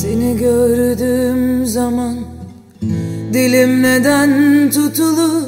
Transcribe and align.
Seni 0.00 0.36
gördüğüm 0.36 1.66
zaman 1.66 2.16
Dilim 3.32 3.82
neden 3.82 4.30
tutulur? 4.70 5.42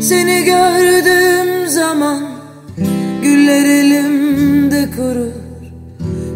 Seni 0.00 0.44
gördüğüm 0.44 1.68
zaman 1.68 2.22
Güller 3.22 3.64
elimde 3.64 4.88
kurur. 4.96 5.32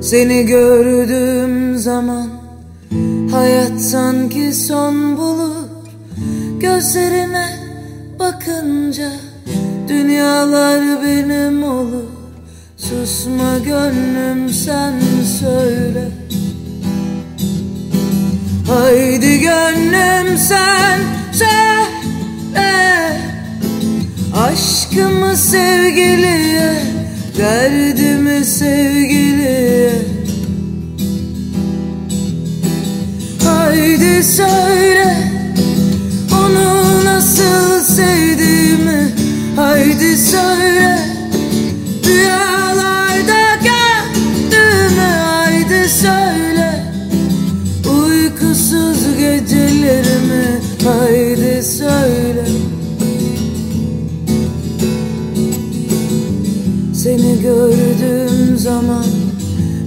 Seni 0.02 0.46
gördüğüm 0.46 1.78
zaman 1.78 2.28
Hayat 3.30 3.80
sanki 3.80 4.52
son 4.54 5.16
bulur. 5.16 5.68
Gözlerine 6.60 7.46
bakınca 8.18 9.12
Dünyalar 9.88 11.02
benim 11.02 11.64
olur. 11.64 12.04
Susma 12.76 13.58
gönlüm 13.58 14.48
sen 14.48 14.94
söyle 15.40 16.21
Haydi 18.72 19.40
gönlüm 19.40 20.38
sen 20.38 21.00
söyle. 21.32 23.16
Aşkımı 24.36 25.36
sevgiliye 25.36 26.74
Derdimi 27.38 28.44
sevgiliye. 28.44 29.92
Haydi 33.44 34.24
söyle 34.24 34.71
Haydi 50.84 51.62
söyle. 51.62 52.46
Seni 56.94 57.42
gördüğüm 57.42 58.58
zaman 58.58 59.04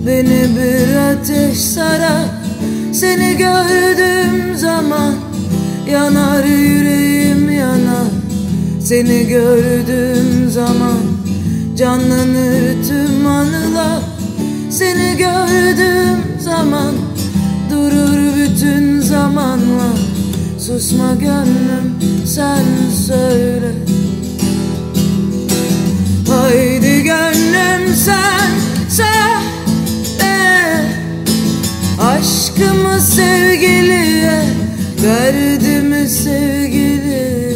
Beni 0.08 0.48
bir 0.58 0.96
ateş 0.96 1.58
sarar 1.58 2.26
Seni 2.94 3.38
gördüğüm 3.38 4.58
zaman 4.58 5.14
Yanar 5.92 6.44
yüreğim 6.44 7.52
yanar. 7.52 8.12
Seni 8.82 9.28
gördüğüm 9.28 10.50
zaman 10.50 11.00
Canlanır 11.78 12.84
tüm 12.88 13.28
anılar. 13.28 14.02
Seni 14.70 15.18
gördüğüm 15.18 16.42
zaman 16.42 16.94
Durur 17.72 18.36
bütün 18.38 19.00
zamanlar 19.00 20.15
Susma 20.68 21.14
gönlüm 21.14 21.96
sen 22.26 22.66
söyle. 23.08 23.72
Haydi 26.30 27.04
gönlüm 27.04 27.96
sen 27.96 28.52
söyle. 28.90 29.06
Aşkımı 32.02 33.02
sevgiliye 33.02 34.44
Derdimi 35.04 36.10
sevgiliye. 36.10 37.56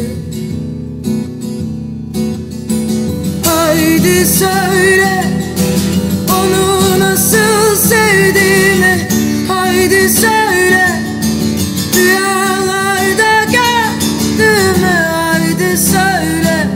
Haydi 3.44 4.26
söyle 4.26 5.24
Onu 6.28 7.00
nasıl 7.00 7.76
sevdiğimi 7.76 8.69
söyle. 15.80 16.66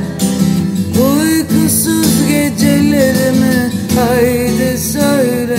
Uykusuz 1.10 2.28
gecelerimi 2.28 3.70
Haydi 3.96 4.78
söyle. 4.78 5.58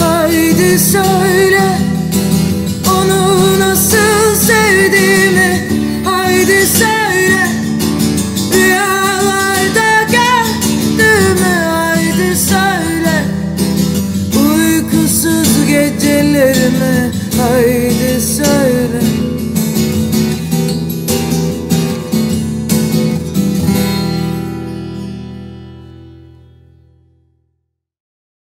Haydi 0.00 0.78
söyle 0.78 1.55